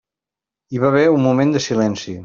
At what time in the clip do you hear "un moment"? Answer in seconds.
1.19-1.57